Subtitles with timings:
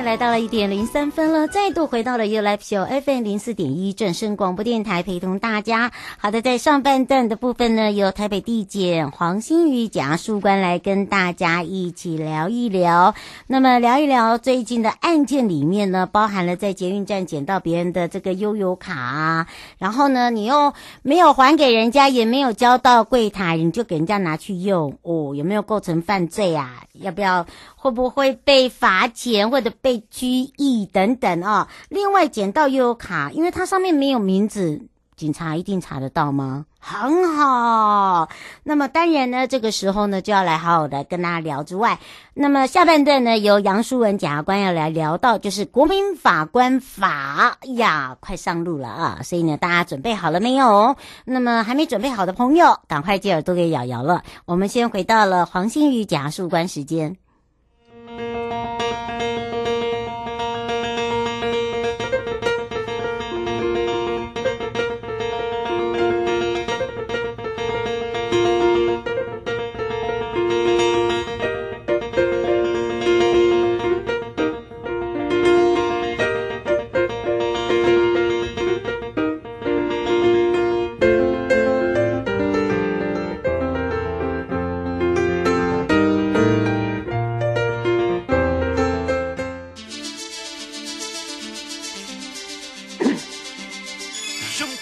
[0.00, 5.92] 来到了一点零三分了，再度回到了 You Live Show FM 零四点一正声广播电台，陪同大家。
[6.18, 13.14] 好的，在上半段的部分呢，由台北地检黄新宇检察官来跟大家一起聊一聊。
[13.46, 19.46] 那么聊一聊最近的案件里面呢，包含了在捷运站捡到别人的这个悠游卡啊，
[19.78, 26.82] 然后呢，你又没有还给人家，也没有交到柜台，你就给人家拿去用哦，有没有构成犯罪啊？
[26.94, 27.46] 要不要？
[27.82, 31.66] 会不会被罚钱或者被拘役等等啊？
[31.88, 34.82] 另外捡到悠游卡，因为它上面没有名字，
[35.16, 36.66] 警察一定查得到吗？
[36.78, 38.28] 很好。
[38.62, 41.98] 那么当然呢，这个时候呢就要来好好的跟大家聊之外，
[42.34, 49.20] 那么下半段呢由杨书文检察官要来聊到，就是国民法官法呀，快上路了啊！
[49.24, 50.94] 所以呢，大家准备好了没有？
[51.24, 54.22] 那么还没准备好的朋友，赶快借耳朵给瑶瑶了。
[54.44, 57.16] 我们先回到了黄新宇检察官时间。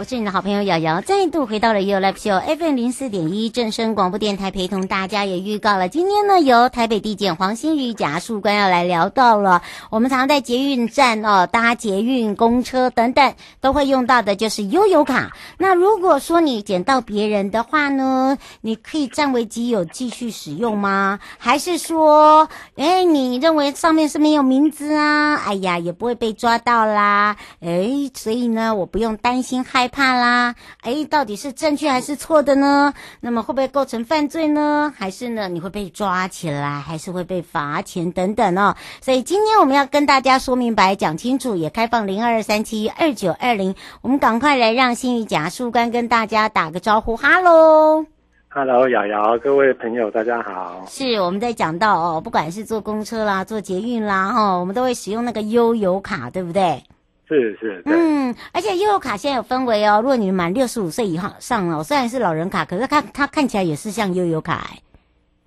[0.00, 15.32] 我是你的好朋友瑶瑶，再度回到了 You Live Show FM 零四点一正声广播电台，陪同大家也预告了，今天呢由台北地检黄新宇贾树官要来聊到了，我们常在捷运站哦搭捷运、公车等等都会用到的就是悠游卡。
[15.58, 21.20] 那如果说你捡到别人的话呢，你可以占为己有继续使用吗？
[21.36, 25.36] 还是说，哎，你认为上面是没有名字啊？
[25.44, 27.36] 哎呀，也不会被抓到啦。
[27.60, 29.89] 哎，所以呢，我不用担心害。
[29.90, 32.94] 怕啦，哎，到底是正确还是错的呢？
[33.20, 34.92] 那么会不会构成犯罪呢？
[34.96, 38.76] 还是呢，你会被抓起来，还是会被罚钱等等哦？
[39.00, 48.06] 所以今天我们要跟大家说明白、讲清楚，也开放零二二三七二九二零，我们赶快来让新宇检察事务官跟大家打个招呼，哈喽，
[48.48, 50.84] 哈喽，瑶瑶，各位朋友，大家好。
[50.88, 56.84] 是我们在讲到哦，不管是坐公车啦、坐捷运啦，哈，我们都会使用那个悠游卡，对不对？
[57.30, 64.78] 是是，嗯，而且悠游卡现在有分为哦，如果你满六十五岁以上了，虽然是老人卡，可是它它看起来也是像悠游卡哎。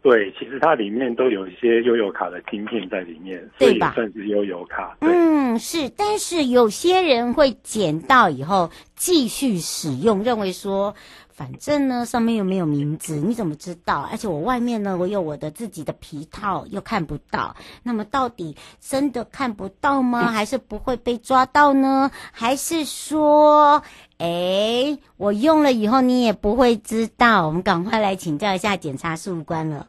[0.01, 3.93] 对，其实它里面都有一些悠游卡的芯片在里面，对吧？
[3.95, 4.97] 所以算是悠游卡。
[5.01, 10.95] 嗯，是，但是有些人会捡到以后继续使用，认为说。
[11.35, 14.07] 反正呢，上面又没有名字，你怎么知道？
[14.11, 17.55] 而且我外面呢，我有我的自己的皮套，又看不到。
[17.81, 20.31] 那么到底真的看不到吗？
[20.31, 22.11] 还是不会被抓到呢？
[22.31, 23.81] 还是说，
[24.19, 27.47] 哎，我用了以后你也不会知道？
[27.47, 29.87] 我们赶快来请教一下检察事务官了。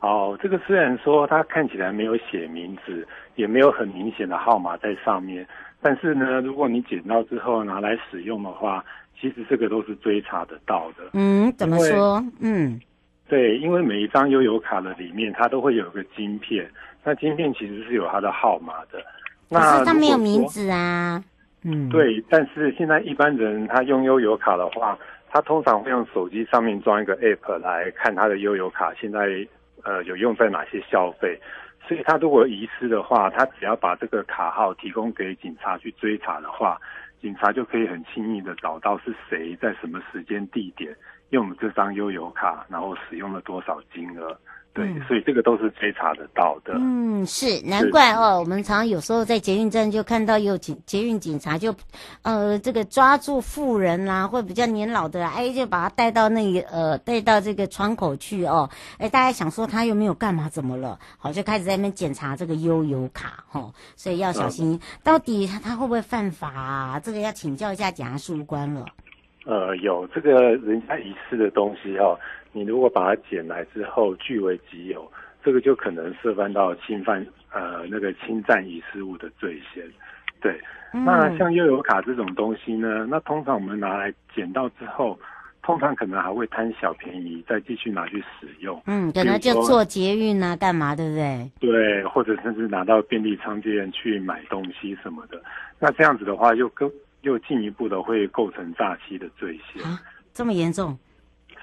[0.00, 5.46] 哦，这个虽然说它看起来没有写名字，也没有很明显的号码在上面，
[5.80, 8.84] 但是呢，如果你捡到之后拿来使用的话。
[9.20, 11.10] 其实这个都是追查得到的。
[11.12, 12.24] 嗯，怎么说？
[12.40, 12.80] 嗯，
[13.28, 16.70] 对，因为每一张悠游卡的里面，它都会有一个晶片。
[17.02, 19.02] 那晶片其实是有它的号码的。
[19.50, 21.22] 可是它没有名字啊。
[21.64, 22.22] 嗯，对。
[22.28, 24.96] 但是现在一般人他用悠游卡的话，
[25.30, 29.44] 他通常会用手机上面装一个 App 来看他的悠游卡现在
[29.82, 31.38] 呃有用在哪些消费。
[31.86, 36.78] 所以他如果遗失的话，他只要把这个卡号提供给警察去追查的话。
[37.20, 40.96] 警察就可以很轻易的找到是谁在什么时间地点
[41.30, 44.36] 用这张悠游卡，然后使用了多少金额
[44.74, 46.74] 对，嗯、所以这个都是追查得到的。
[46.76, 48.38] 嗯，是难怪哦。
[48.38, 51.74] 我们常常有时候在捷运站就看到有警捷运警察就，
[52.22, 58.70] 呃，这个抓住富人啦、啊，或比较年老的，哎，就把他带到那个呃，带到这个窗口去哦。
[58.98, 60.96] 哎，大家想说他又没有干嘛，怎么了？
[61.18, 67.00] 好，就开始在那边检查这个悠游卡哈、哦，所以要小心，嗯、到底他他会不会犯法啊？
[67.00, 68.86] 这个要请教一下检察事务官了。
[69.48, 72.18] 呃，有这个人家遗失的东西哦。
[72.52, 75.10] 你如果把它捡来之后据为己有，
[75.42, 79.82] 这个就可能涉犯到侵犯呃那个侵占遗失物的罪嫌。
[80.42, 80.60] 对，
[80.92, 85.18] 嗯、那像悠游卡这种东西呢，那通常我们拿来捡到之后，
[85.62, 88.78] 通常可能还会贪小便宜，再继续拿去使用。
[88.86, 91.50] 嗯，可能就做捷运啊，干嘛，对不对？
[91.58, 95.42] 对，或者甚至拿到便利商店去买东西什么的。
[95.78, 96.90] 那这样子的话，又更
[97.22, 99.82] 又进一步的会构成诈欺的罪嫌。
[99.84, 99.98] 啊，
[100.32, 100.98] 这么严重？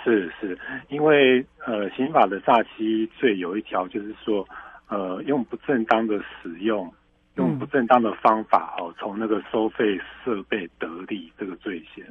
[0.03, 0.57] 是是，
[0.89, 4.47] 因为呃，刑法的诈欺罪有一条，就是说，
[4.87, 6.93] 呃，用不正当的使用，
[7.37, 12.05] 用不正当的方法哦，从那个收费设备得利这个罪嫌。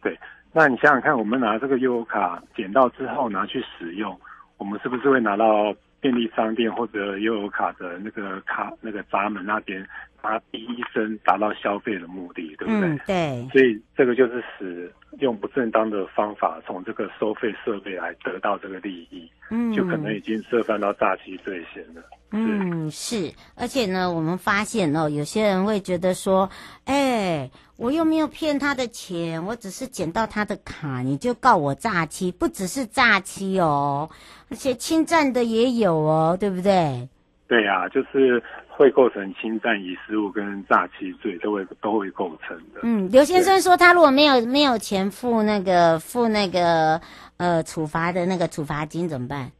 [0.00, 0.18] 对，
[0.52, 4.18] 那你想想看，我们拿这个悠游卡捡到之后拿去使用，
[4.56, 9.86] 我们是不是会拿到便利商店或者悠游卡的那个卡那个闸门那边？
[10.20, 12.88] 他第一生达到消费的目的，对不对？
[12.88, 13.48] 嗯，对。
[13.52, 22.02] 所以这个就是使用不正当的方法从这个收费设备来得到这个利益，嗯，就可能已经涉犯到诈欺罪嫌了。
[22.32, 23.32] 嗯，是。
[23.56, 26.50] 而且呢，我们发现哦，有些人会觉得说，
[26.84, 34.10] 哎，我又没有骗他的钱，我只是捡到他的卡，你就告我诈欺，不只是诈欺哦，
[34.50, 37.08] 而且侵占的也有哦，对不对？
[37.46, 38.42] 对呀、啊，就是。
[38.78, 42.78] 会构成侵占遗失物跟诈欺罪，都会都会构成的。
[42.84, 47.00] 嗯，刘先生说他如果没有没有钱付那个付那个
[47.38, 49.50] 呃处罚的那个处罚金怎么办？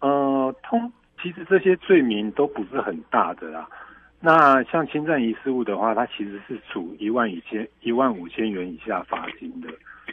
[0.00, 0.90] 呃，通
[1.22, 3.68] 其实这些罪名都不是很大的啦。
[4.20, 9.68] 那像侵占遗失物的话，它其实是处一万以千一万五千元以下罚金的。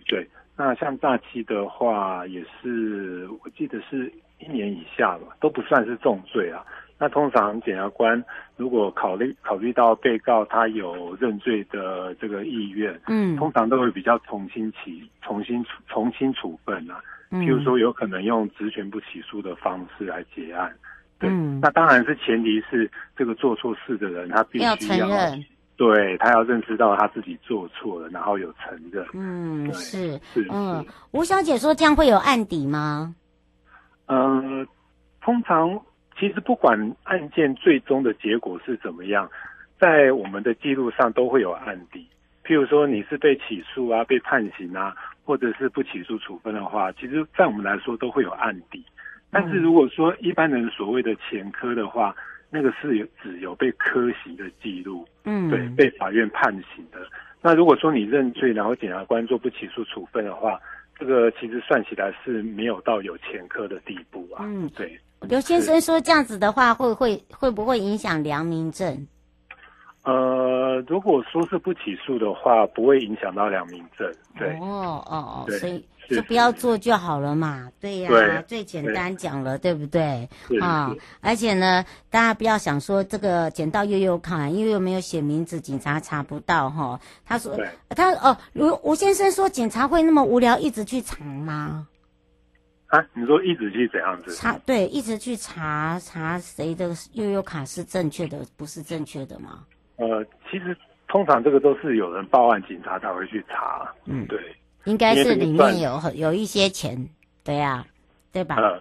[0.10, 0.28] 对，
[0.58, 6.62] 那像诈欺的话，也是我记得是一年以下吧，都不算是重罪啊。
[7.04, 8.24] 那通常检察官
[8.56, 17.04] 如果考虑考虑到被告他有认罪的这个意愿，嗯，通常都会比较从轻起重新从轻处分啊。
[17.30, 20.74] 嗯，譬如说有可能用职权不起诉的方式来结案。
[21.20, 25.46] 对，嗯，那当然是前提是这个做错事的人他必须要，要承认，
[25.76, 29.06] 对，他要认知到他自己做错了，然后有承认。
[29.14, 33.14] 嗯，对是是嗯，吴小姐说这样会有案底吗？
[34.06, 34.66] 呃，
[35.22, 35.78] 通常。
[36.18, 39.30] 其实不管案件最终的结果是怎么样，
[39.80, 42.08] 在我们的记录上都会有案底。
[42.46, 48.84] 譬如说你是被起诉啊、被判刑啊，或者是不起诉处分的话，其实在我们来说都会有案底。
[49.32, 52.16] 但是如果说一般人所谓的前科的话，
[52.50, 57.00] 那个是有只有被科刑的记录，嗯，对，被法院判刑的。
[57.42, 60.60] 那如果说你认罪，然后检察官做不起诉处分的话，
[61.00, 64.46] 这个其实算起来是没有到有前科的地步啊。
[64.46, 65.00] 嗯，对。
[65.28, 69.08] 刘先生说：“这样子的话，会会会不会影响良民证？”
[70.04, 74.12] 呃，如果说是不起诉的话，不会影响到良民证。
[74.38, 77.70] 对，哦哦哦，所以就不要做就好了嘛。
[77.80, 80.28] 对呀、啊，最简单讲了，对，对不对？
[80.60, 87.00] 啊、哦，而且呢，大家不要想说这个捡到悠悠卡，因为又没有写名字，警察查不到哈、哦。
[87.26, 91.88] 他说，他哦，吴吴先生说，警察会那么无聊，一直去查吗？
[92.94, 94.36] 啊，你说一直去怎样子？
[94.36, 99.64] 查对，一直去查查谁的悠悠卡是正确的，不是正确的吗？
[99.96, 103.92] 呃，其实通常这个都是有人报案，警察才会去查。
[104.06, 104.40] 嗯，对，
[104.84, 107.10] 应该是里面有很有一些钱，
[107.44, 107.86] 对呀、啊，
[108.32, 108.58] 对吧？
[108.58, 108.80] 呃，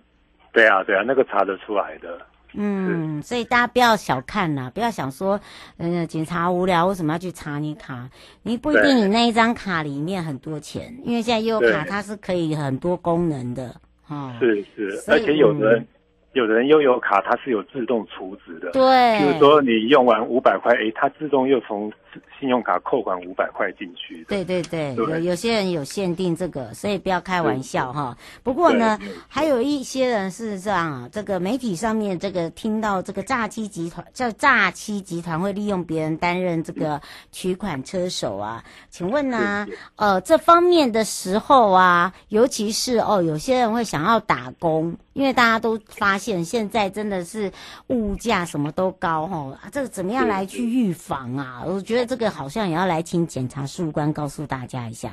[0.53, 2.21] 对啊，对啊，那个查得出来的。
[2.53, 5.41] 嗯，所以大家不要小看呐，不要想说，
[5.79, 8.11] 嗯、呃，警察无聊为什么要去查你卡？
[8.43, 13.75] 你不一定你那一张卡里面很多钱，因为现在悠游卡它是可以很多功能的。
[14.13, 15.79] 哦，是是，而且有人。
[15.81, 15.87] 嗯。
[16.35, 21.93] 有的人悠游卡它是有自动储值的，对，比如说你用完五百块，哎，它自动又从
[22.39, 24.25] 信用卡扣款五百块进去。
[24.29, 28.17] 对对对，对有有些人有限定这个，所以不要开玩笑哈。
[28.43, 37.01] 不过呢，还有一些人是这样啊，这个媒体上面这个听到这个诈欺集团叫诈欺集团会利用别人担任这个
[37.31, 44.97] 取款车手啊，请问呢、啊，呃，这方面的时候啊，尤其是哦，有些人会想要打工。
[45.15, 47.53] 因为大家都发现现在真的是
[47.89, 51.63] 物价什么都高哈，这个怎么样来去预防啊？
[51.67, 55.11] 我觉得这个好像也要来请检察事务官告诉大家一下。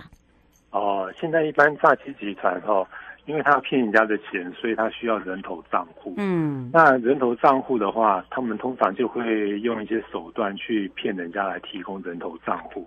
[0.71, 2.87] 哦，现在一般诈欺集团哈，
[3.25, 6.13] 因为他要骗人家的钱，所以他需要人头账户。
[6.17, 12.85] 嗯，那人头账户的话，他们通常就会用一些手段去骗人家来提供人头账户。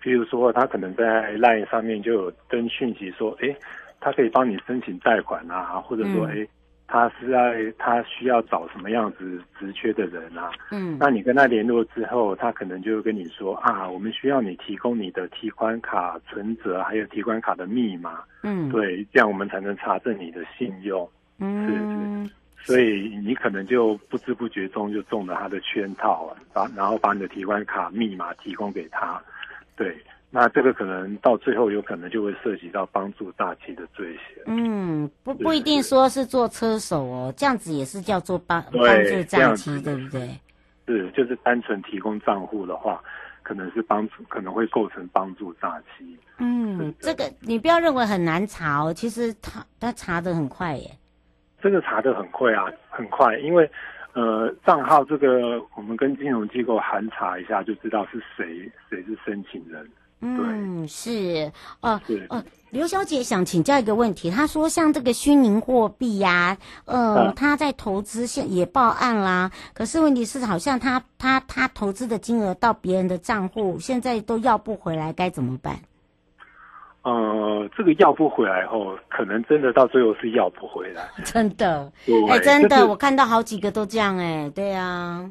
[0.00, 3.56] 比如说，他可能在 LINE 上面就有登讯息说，哎，
[4.00, 6.48] 他可以帮你申请贷款啊，或者说，哎、嗯，
[6.86, 10.50] 他是在他需要找什么样子职缺的人啊。
[10.70, 18.20] 嗯，那你跟他联络之后，他可能就会跟你说啊，我们需要你提供你的提款卡存折，还有提款卡的密码。
[18.42, 21.08] 嗯，对，这样我们才能查证你的信用。
[21.38, 22.34] 嗯，是是。
[22.66, 29.20] 所以你可能就不知不觉中就中了他的圈套啊，把然后把你的提款卡密码提供给他。
[29.76, 29.96] 对，
[30.34, 34.42] 那这个可能到最后有可能就会涉及到帮助诈欺的罪嫌。
[34.46, 40.28] 嗯，不不一定说是做车手哦，这样子也是叫做帮帮助诈欺，对不对？
[40.88, 43.00] 是，就是单纯提供账户的话，
[43.44, 46.18] 可能是帮助，可能会构成帮助诈欺。
[46.38, 50.90] 嗯，这个你不要认为很难查哦，其实他他查的很快耶。
[51.62, 53.70] 这个查的很快啊，很快，因为。
[54.16, 59.84] 呃，账号这个我们跟金融机构函查一下，就知道是谁谁是申请人。
[60.20, 66.56] 嗯，是，哦、呃，呃，刘小姐想请教一个问题，她说像这个虚拟货币呀，
[66.86, 75.78] 呃，她、嗯、在投资现也报案啦，可是问题是好像她她她投资的金额到别人的账户，现在都要不回来，该怎么办？
[77.02, 81.02] 呃，这个要不回来后，可能真的到最后是要不回来。
[81.22, 81.92] 真的，
[82.30, 85.30] 哎、欸，真的、就是，我看到好几个都这样、欸，哎，对啊。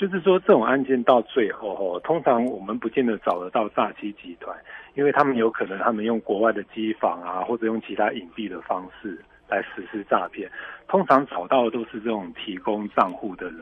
[0.00, 4.56] 就是说，这种案件到最后，哦，通常我们不见得找得到诈欺集团，
[4.94, 10.50] 因为他们有可能他们用国外的机房啊，或者用其他隐蔽的方式来实施诈骗。
[10.88, 13.60] 通常找到的都是这种提供账户的人，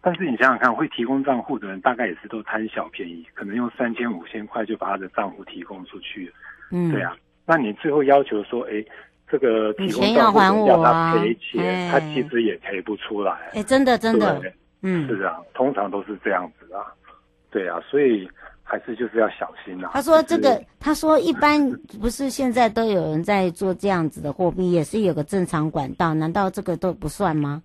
[0.00, 6.32] 但是你想想看，会提供账户的人大概也是都贪小便宜，可能用三千五千块就把他的账户提供出去。
[6.70, 8.84] 嗯，对啊，那你最后要求说，哎，
[9.28, 13.32] 这个提供账户要他，赔钱，他其实也赔不出来。
[13.54, 14.40] 哎，真的真的，
[14.82, 16.86] 嗯，是啊，通常都是这样子啊，
[17.50, 18.28] 对啊，所以
[18.62, 19.90] 还是就是要小心啊。
[19.92, 21.70] 他说这个，他说一般
[22.00, 27.62] 不是现在都有人在做这样子的货币，也是有个正常管道，难道这个都不算吗？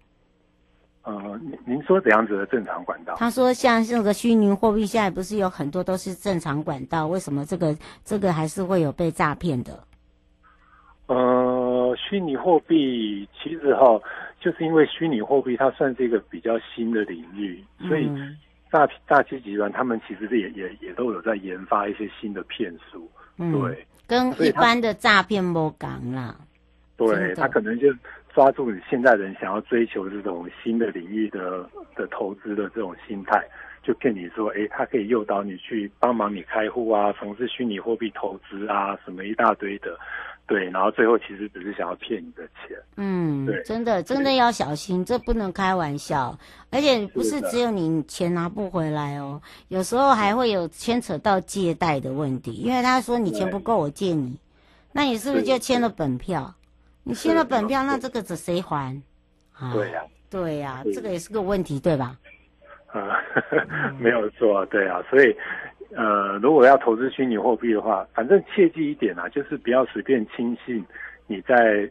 [1.04, 3.14] 呃，您您说怎样子的正常管道？
[3.16, 9.80] 他说像这个虚拟货币，现在不是有很多都是正常管道，为什么这个这个还是会有被诈骗的？
[11.08, 14.02] 呃，虚拟货币其实哈，
[14.46, 18.08] 就是因为虚拟货币它算是一个比较新的领域，所以
[18.72, 23.10] 诈诈欺集团他们其实也也也都有在研发一些新的骗术，
[23.40, 26.36] 嗯，对，跟一般的诈骗不同啦。
[26.96, 27.92] 对，他可能就。
[28.36, 33.42] 抓住你现在人想要追求这种新的领域的的投资的这种心态，
[33.82, 39.98] 就骗你说，哎，他可以诱导你去帮忙你开户啊，从事虚拟货币投资啊，什么一大堆的，
[40.48, 42.78] 对，然后最后其实只是想要骗你的钱。
[42.98, 46.38] 嗯，对，真的真的要小心，这不能开玩笑，
[46.70, 54.40] 而且不是只有你钱拿不回来哦，有时候还会有牵扯到借贷的问题，因为他说你钱不够，我借你，
[54.92, 56.54] 那你是不是就签了本票？
[57.04, 59.02] 你签了本票，那这个是谁还？
[59.74, 62.18] 对呀、啊，对呀、啊，这个也是个问题，对吧？
[62.94, 63.02] 呃，
[64.00, 65.36] 没有错，对啊，所以，
[65.96, 70.86] 呃，如果要投资虚拟货币的话，反正切记一点啊，就是不要随便轻信
[71.26, 71.90] 你在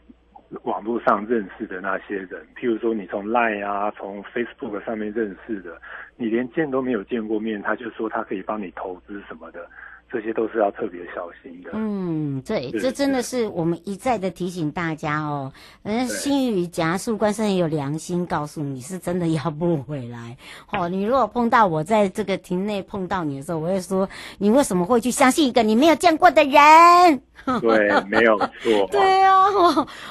[0.63, 5.81] 网络上认识的那些人，譬如说你从 Line 啊，从 Facebook 上面认识的，
[6.17, 9.67] 你连见都没有见过面，他就说他可以帮你投资什么的。
[10.15, 11.71] 这些都是要特别小心的。
[11.73, 15.51] 嗯，对，这真的是我们一再的提醒大家哦。
[15.83, 20.37] 人家心语夹树官是很有良心，告诉你是真的要不回来。
[20.71, 24.07] 哦，你如果碰到我在这个庭内碰到你的时候，我会说，
[24.37, 27.21] 你为什么会去相信一个你没有见过的人？
[27.59, 28.87] 对，没有错。
[28.89, 29.43] 对啊，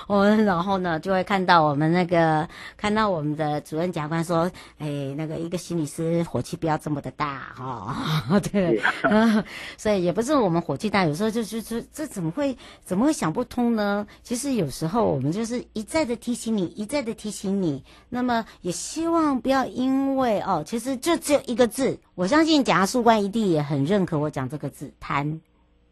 [0.06, 2.46] 我们然后呢就会看到我们那个
[2.76, 7.96] 看到我们的主任检察官说，哎，那个一个心理师火气不要这么的大哈、
[8.30, 8.38] 哦。
[8.52, 9.42] 对，嗯，
[9.78, 14.06] 所以也不是我们火气大，有时候就就就这怎么会怎么会想不通呢？
[14.22, 25.40] 其实有时候我们就是一再的提醒你，一再的提醒你，那么也希望不要因为哦，其实就只有一个字，我相信检察官一定也很认可我讲这个字贪。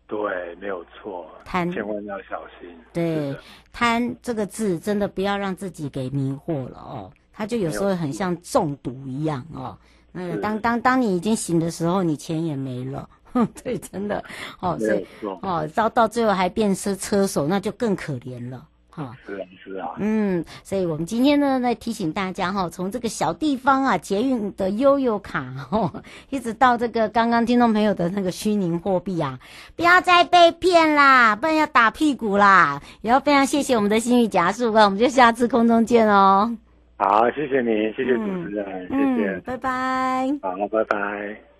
[0.06, 0.18] 对，
[0.56, 2.68] 没有错，贪，千万要小心。
[2.92, 3.34] 对，
[3.72, 9.78] 贪这个字真的不要让自己给迷惑了哦，它就有时候很像中毒一样哦。
[10.14, 13.21] 那个当当当你已经醒的时候，你钱也没了，哼，
[13.62, 14.22] 对，真的
[14.60, 15.06] 哦，所以
[15.42, 18.66] 哦，到到最后还变成车手，那就更可怜了。
[18.94, 25.90] 哈，是啊，是啊，嗯，所以我们今天呢，来提醒大家哈，从这个小地方啊，捷运的悠游卡哦，
[26.28, 29.38] 一直到这个刚刚听众朋友的那个虚拟货币啊，
[29.76, 32.82] 不要再被骗啦，不然要打屁股啦。
[33.00, 36.54] 也要非常谢谢我们的心理夹树，那我们就下次空中见哦。
[36.98, 40.38] 好，谢谢你，谢谢主持人，嗯、谢谢，嗯、拜拜。
[40.42, 41.51] 好，拜拜。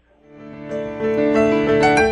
[0.43, 2.12] Música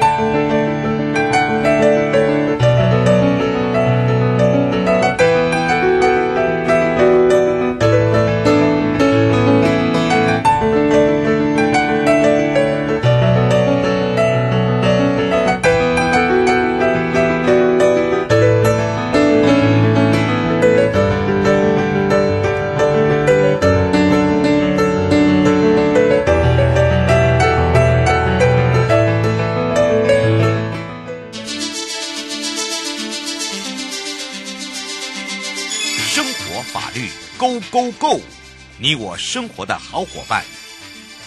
[38.83, 40.43] 你我生活的好伙伴，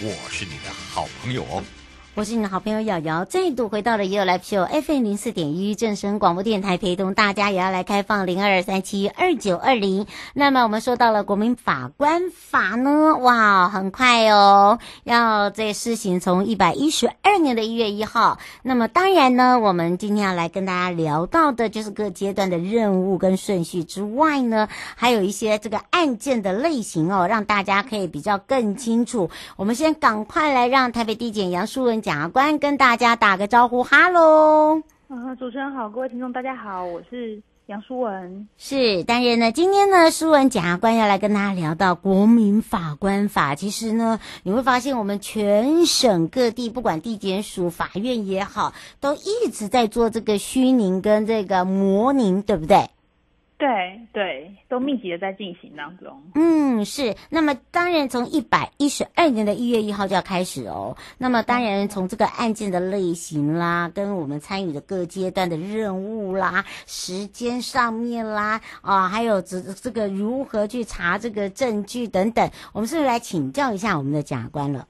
[0.02, 1.64] 我是你的好朋友哦。
[2.16, 10.06] 我是你的好朋友瑶瑶，再度回到了也有来秀 FM 零四点一正声广播电台，陪同大家也要来开放零二三七二九二零。
[10.36, 18.38] 那么我们说到了国民法官法呢，哇，很快哦，要在施行从一百一十二年的一月一号。
[18.62, 29.32] 那么当然呢，我们今天要来跟大家聊到的就是各阶段的任务跟顺序之外呢，还有一些这个案件的类型哦，让大家可以比较更清楚。
[29.56, 34.82] 我们先赶快来让台北地检杨淑文检察官跟大家打个招呼，哈喽！
[35.08, 38.46] 啊，主持人好，各位听众大家好，我是杨淑文。
[38.58, 43.56] 是，但是呢，今天呢，淑文检察官要来跟大家聊到国民法官法。
[43.56, 52.90] 其实呢，你会发现我们全省各地，不管地检署、法院也好，都一直在做这个虚拟跟这个模拟，对不对？
[53.64, 56.22] 对对，都密集的在进行当中。
[56.36, 57.16] 嗯，是。
[57.30, 60.98] 那么当然，从一百一十二年的一月一号就要开始哦。
[61.18, 74.86] 那么当然，从这个案件的类型啦，跟我们参与的各阶段的任务啦、时间上面啦，啊，还有这这个如何去查这个证据等等，我们是不是来请教一下我们的检察官了？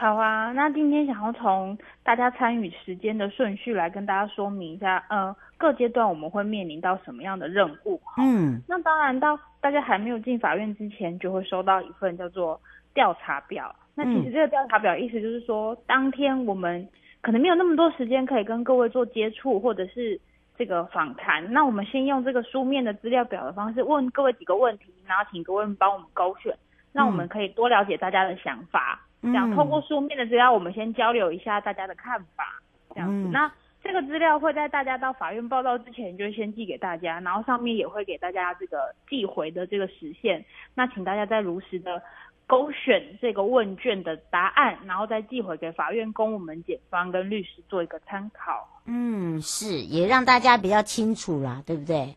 [0.00, 8.00] 好啊，那今天想要从大家参与时间的顺序来跟大家说明一下，呃，各阶段我们会面临到什么样的任务？
[8.16, 12.60] 嗯，那当然到大家还没有进法院之前，就会收到一份叫做
[12.94, 13.74] 调查表。
[13.96, 16.88] 那其实这个调查表意思就是说，当天我们
[17.20, 20.20] 可能没有那么多时间可以跟各位做接触或者是
[20.56, 26.56] 这个访谈，那我们先用这个书面的资料表的方式问各位几个问题，然后请各位帮我们勾选，
[26.92, 29.00] 让我们可以多了解大家的想法。
[29.00, 32.62] 这样透过书面的资料，我们先交流一下大家的看法，
[32.94, 33.28] 这样子。
[33.28, 33.50] 嗯、那
[33.82, 40.44] 这个资料会在大家到法院报到之前，就先寄给大家，然后上面也会给大家这个寄回的这个时限。
[40.74, 42.02] 那请大家再如实的
[42.46, 48.68] 勾选这个问卷的答案，然后再寄回给法院，供我们检方跟律师做一个参考。
[48.86, 52.14] 嗯，是，也让大家比较清楚啦，对不对？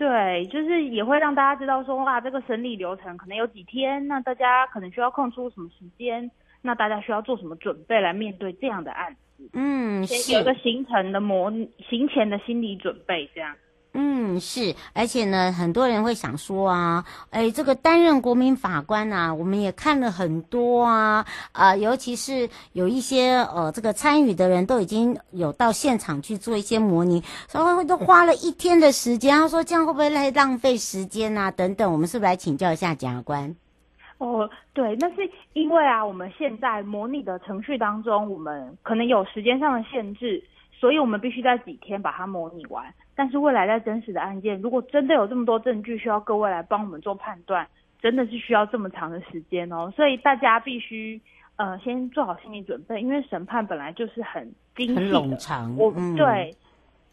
[0.00, 6.30] 对，就是也会让大家知道说，哇，这个审理流程可能有几天，那大家可能需要空出什么时间，
[6.62, 9.50] 那大家需要做什么准备来面对这样的案子？
[9.52, 11.52] 嗯，先有一个行程的模
[11.90, 13.54] 行前的心理准备，这样。
[13.92, 29.36] 嗯，是，而且呢，很多人会想说啊，哎，这个担任国民法官啊，我们也看了很多啊，啊、尤其是有一些呃，这个参与的人都已经有到现场去做一些模拟，然后都花了一天的时间。
[29.36, 31.50] 他说这样会不会太浪费时间啊？
[31.50, 33.56] 等等，我们是不是来请教一下检察官？
[34.20, 40.42] 哦，对，那是因为啊，我们现在模拟的程序当中，我们可能有时间上的限制。
[40.72, 42.82] 所以我们必须在几天把它模拟完，
[43.14, 47.68] 但是未来在真实的案件，如果真的有这么多证据需要各位来帮我们做判断，
[48.00, 49.92] 真的是需要这么长的时间哦。
[49.94, 51.20] 所以大家必须
[51.56, 55.76] 呃先做好心理准备，因为审判本来就是很精细的，很冗长。
[55.76, 56.56] 我、嗯、对，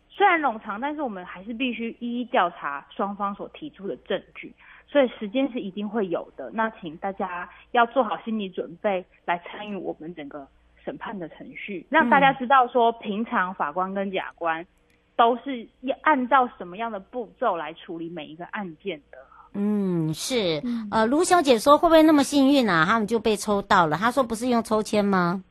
[0.08, 4.56] 虽然冗长，但是我们还是必须一一调查双方所提出的证据，
[4.88, 6.50] 所以时间是一定会有的。
[6.54, 10.47] 那请大家要做好心理准备来参与我们整个。
[10.86, 14.65] 审判的程序，让大家知道说，平常法官跟假官
[15.17, 19.17] 都是要按照什么样的步骤来处理每一个案件的。
[19.52, 20.63] 嗯，是。
[20.89, 22.86] 呃，卢小姐说会不会那么幸运啊？
[22.86, 23.97] 他们就被抽到了。
[23.97, 25.43] 她说不是用抽签吗？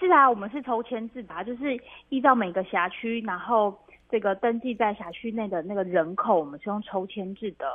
[0.00, 3.78] 是啊，我们是抽签制的，就是依照每个辖区，然后
[4.10, 7.66] 这个登记在辖区内的那个人口，我们是用抽签制的。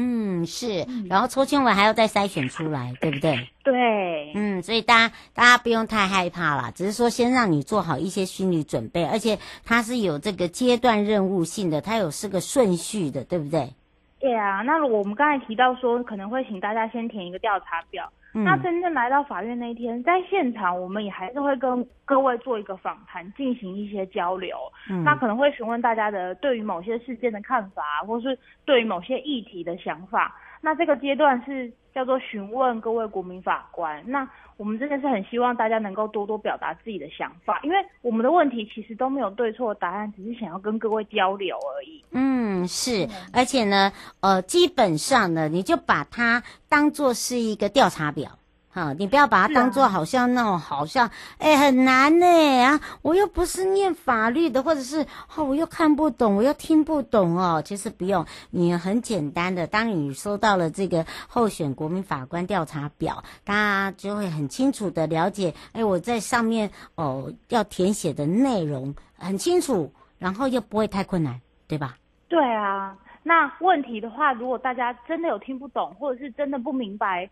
[0.00, 3.48] 嗯，是，然后抽签完还要再筛选出来，对不对？
[3.64, 13.74] 对，嗯，所以大家大家不用太害怕啦，只是说先让你做好一些心理准备，而且它是有这个阶段任务性的，它有是个顺序的，对不对？
[14.20, 18.08] 对啊，那我们刚才提到说可能会请大家先填一个调查表。
[18.38, 24.56] 嗯、那真正来到法院那一天，在现场我们也还是会跟各位做一个访谈，进行一些交流。
[24.88, 30.36] 嗯，那可能会询问大家的对于某些事件的看法，或是对于某些议题的想法。
[30.60, 34.02] 那这个阶段是叫做询问各位国民法官。
[34.06, 42.04] 那我们真的是很希望大家能够多多表达自己的想法，因为我们的问题其实都没有对错答案，只是想要跟各位交流而已。
[42.10, 48.37] 嗯，是，而且呢，呃，基本上呢，你就把它当做是一个调查表。
[48.78, 52.26] 啊，你不要把它当做好像那种，啊、好像哎、欸、很难呢
[52.62, 52.80] 啊！
[53.02, 57.60] 我又不是念法律的，或者是哦，我又看不懂，我又听不懂哦。
[57.64, 71.96] 其实不用，你很简单的，当你收到了这个候选国民法官调查表，大家就会很清楚的了解，哎、欸，我在上面哦要填写的内容很清楚，然后又不会太困难，对吧？
[72.28, 77.28] 对啊，那问题的话，如果大家真的有听不懂，或者是真的不明白。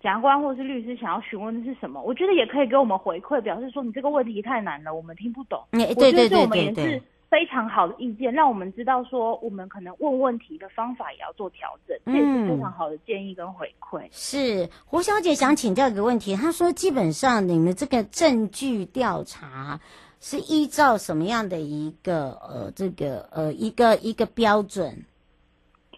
[0.00, 2.00] 检察官或是律师想要询问的是什么？
[2.00, 5.60] 我觉得也可以给我们回馈，表示说你这个问题太难了，我们听不懂。
[5.72, 14.02] 对对对对对，我觉得这我们也是非常好的意见，让我们知道说我们可能问问题的方法也要做调整，这也是非常好的建议跟回馈。
[14.02, 19.80] 嗯、是胡小姐想请教一个问题，她说基本上你们这个证据调查
[20.20, 25.04] 是依照什么样的一个呃这个呃一个一个标准？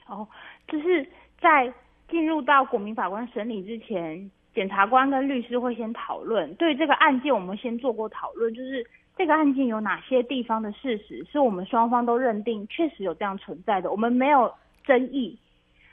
[0.07, 0.27] 哦，
[0.67, 1.07] 就是
[1.39, 1.71] 在。
[2.11, 6.53] 进入到国民法官审理之前，检察官跟律师会先讨论。
[6.57, 8.85] 对这个案件，我们先做过讨论，就是
[9.17, 14.53] 这个案件有哪些地方的事实是我们双方都认定确实有这样存在的，我们没有
[14.85, 15.39] 争议。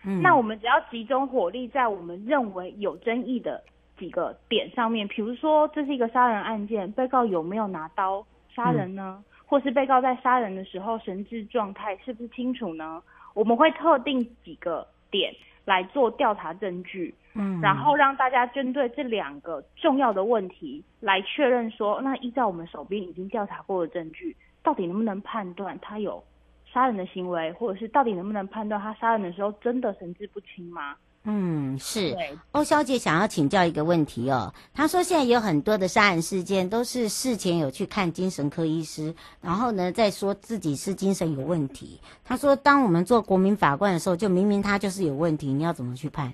[0.04, 3.62] 嗯，那我们只要集中火力在我们认为有争议的
[3.98, 9.18] 几个点上面，比如说这是一个杀人案件，被告有没有拿刀杀人呢？
[9.20, 13.02] 嗯，或是被告在杀人的时候神志状态是不是清楚呢？
[13.34, 15.34] 我们会特定几个点。
[15.68, 26.24] 来做调查证据，嗯，然后让大家针对这两个重要的问题来确认说，那依照我们手边已经调查过的证据，到底能不能判断他有
[26.72, 30.96] 杀人的行为，或者是到底能不能判断他杀人的时候真的神志不清吗？
[31.30, 32.16] 嗯，是。
[32.54, 42.00] 欧小姐想要请教一个问题哦，她说现在有很多的杀人事件都是事前有去看精神科医师，然后呢再说自己是精神有问题。
[42.24, 46.32] 她说，当我们做国民法官的时候，就明明他就是有问题，你要怎么去判？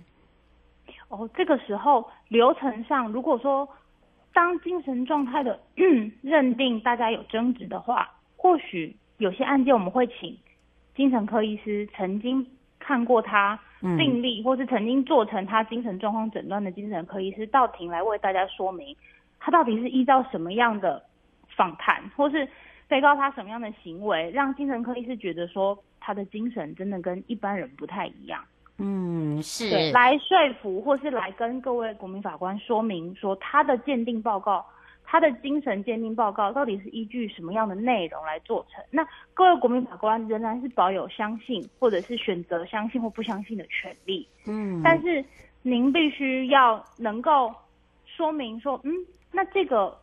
[1.10, 3.67] 哦，这个时候流程上，如果说
[4.32, 5.60] 当精神状态的
[6.21, 10.38] 认定大家有争执的话，或许有些案件我们会请
[10.95, 12.45] 精神科医师曾经
[12.77, 13.60] 看过他。
[13.97, 18.95] 病例，或是曾经做成他精神状况诊断的精神科医师到庭来为大家说明，
[19.39, 21.03] 他到底是依照什么样的
[21.55, 22.47] 访谈，或是
[22.87, 28.41] 被告他什么样的行为，让精神科医师觉得说他的精神真的跟一般人不太一样。
[28.77, 29.91] 嗯，是。
[29.91, 34.65] 来说服，或是来跟各位国民法官说明说他的鉴定报告。
[35.13, 38.84] 他的精神鉴定报告到底是依据什么样的内容来做成？
[38.89, 44.28] 那各位国民法官仍然是保有相信或者是选择相信或不相信的权利。
[44.47, 45.23] 嗯，但是
[45.62, 47.54] 您必须要能够
[48.08, 48.91] 说明说，嗯，
[49.32, 49.95] 那这个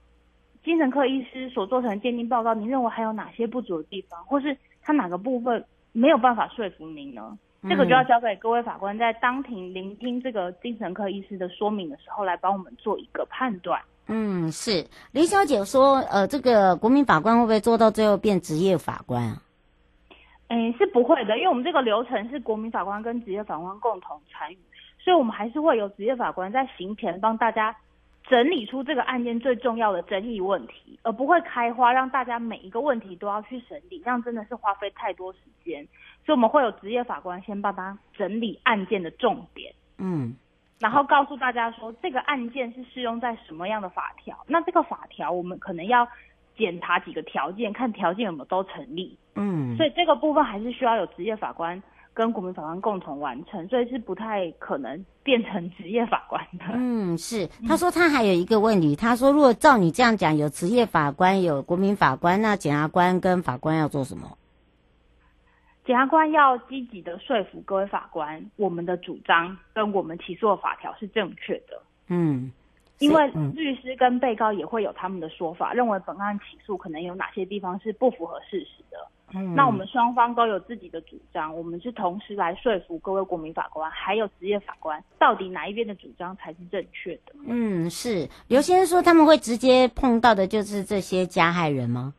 [0.63, 7.37] 精神科医师所做成的鉴定报告，您认为还有哪些不足的地方，或是他哪个部分没有办法说服您呢？
[7.69, 13.83] 这个就要交给各位法官在当庭聆听这个精神科医师的说明的时候，来帮我们做一个判断。
[14.13, 19.41] 嗯，是林小姐说，呃，这个国民法官会不会做到最后变职业法官啊？
[20.49, 24.59] 诶，是不会的，因为我们这个流程是国民法官跟职业法官共同参与，
[24.99, 27.77] 所以我们还是会有职业法官在行前帮大家
[28.29, 35.87] 整理出这个案件最重要的争议问题，而不会开花让大家每一个问题都要去审理，这样真的是花费太多时间，
[36.27, 39.73] 所以我们会有职业法官先帮他整理案件的重点。
[39.99, 40.35] 嗯。
[40.81, 44.37] 然后告诉大家说，这个案件是适用在什么样的法条？
[44.47, 46.09] 那这个法条我们可能要
[46.57, 49.17] 检查几个条件，看条件有没有都成立。
[49.35, 51.81] 嗯，所以这个部分还是需要有职业法官
[52.15, 56.65] 跟国民法官共同完成，所以是不太可能变成职业法官的。
[56.73, 57.47] 嗯，是。
[57.69, 64.27] 他说他还有一个问题，他说如果照你这样讲，有职业法官，有国民法官，那检察官跟法官要做什么？
[65.85, 71.83] 检察官要积极的说服各位法官，我们的主张跟我们起诉的法条是正确的。
[72.09, 72.53] 嗯，
[72.99, 78.99] 因为律师跟被告也会有他们的说法，认为本案起诉可能有哪些地方是不符合事实的。
[79.33, 87.33] 嗯，那我们双方都有自己的主张，我们是同时来说服各位国民法官还有职业法官，到底哪一边的主张才是正确的？
[87.47, 92.13] 嗯，是刘先生说他们会直接碰到的就是这些加害人吗？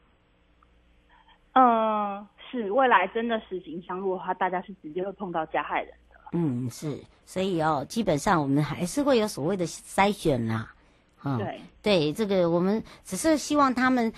[1.53, 6.17] 嗯、呃，是未来真的实行相入的话，大家是直接会碰到加害人的。
[6.33, 10.73] 嗯，是，所以哦，基本上我们还是会有所谓的筛选啦。
[11.21, 14.11] 啊、嗯，对对，这个我们只是希望他们。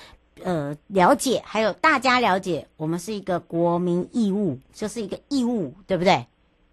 [0.43, 6.25] 呃，了解，还有大家了解，我们是一个国民义务，就是一个义务，对不对？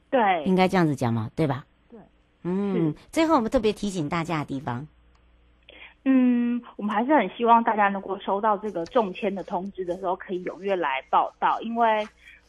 [0.08, 1.66] 对，应该这样子讲嘛，对吧？
[1.90, 2.00] 对，
[2.42, 2.94] 嗯。
[3.12, 4.88] 最后，我们特别提醒大家的地方，
[6.06, 6.39] 嗯，
[6.76, 12.06] 我们还是很希望大家能够收到这个中签的通知的时候，可以踊跃来报道，因为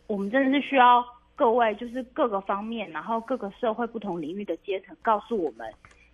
[0.08, 1.04] 我们真的是需要
[1.36, 5.72] 各位，就是各个方面，然后各个社会不同领域的阶层，告诉我们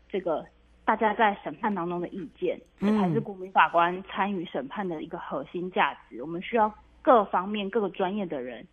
[0.10, 0.46] 这个。
[0.88, 6.16] 大家在审判当中的意见，这才是国民法官参与审判的一个核心价值。
[6.20, 8.66] 嗯、我们需要各方面、各个专业的人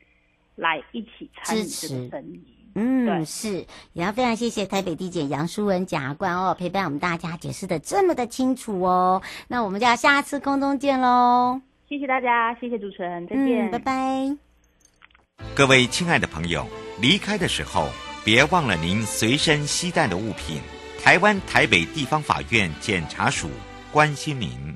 [0.54, 2.53] 来一起参与这个审理。
[2.74, 3.66] 嗯，对是。
[3.92, 9.22] 也要非常谢谢台北地检杨淑文检察官哦，陪伴我们大家解释的这么的清楚哦。
[9.48, 11.60] 那我们就要下次空中见喽。
[11.88, 14.36] 谢谢大家，谢谢主持人，再见，嗯、拜拜。
[15.54, 16.66] 各位亲爱的朋友，
[17.00, 17.88] 离开的时候
[18.24, 20.60] 别忘了您随身携带的物品。
[21.02, 23.48] 台湾台北地方法院检察署
[23.92, 24.74] 关心您。